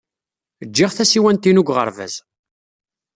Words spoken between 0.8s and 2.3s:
tasiwant-inu deg uɣerbaz.